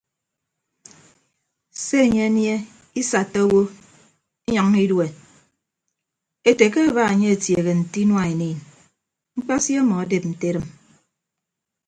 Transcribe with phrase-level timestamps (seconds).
[1.83, 2.55] Se enye anie
[3.01, 3.61] isatta awo
[4.47, 5.07] inyʌññọ idue
[6.49, 8.59] ete ke aba enye atieehe nte inua eniin
[9.37, 10.67] mkpasi ọmọ adep nte edịm.